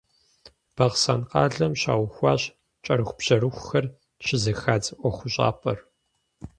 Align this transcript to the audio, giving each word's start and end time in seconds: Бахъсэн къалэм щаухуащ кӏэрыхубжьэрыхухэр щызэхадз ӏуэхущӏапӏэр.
Бахъсэн 0.75 1.19
къалэм 1.29 1.73
щаухуащ 1.81 2.41
кӏэрыхубжьэрыхухэр 2.83 3.85
щызэхадз 4.25 4.87
ӏуэхущӏапӏэр. 4.99 5.79